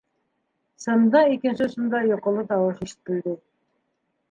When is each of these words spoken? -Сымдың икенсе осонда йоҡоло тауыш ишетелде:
-Сымдың 0.85 1.35
икенсе 1.35 1.67
осонда 1.67 2.01
йоҡоло 2.09 2.47
тауыш 2.55 2.83
ишетелде: 2.89 3.39